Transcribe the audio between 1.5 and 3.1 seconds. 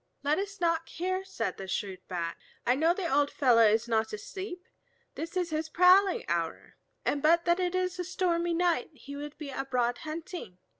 the shrewd Bat, "I know the